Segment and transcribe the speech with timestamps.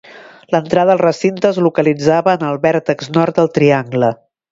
[0.53, 4.11] L'entrada al recinte es localitzava en el vèrtex nord del triangle.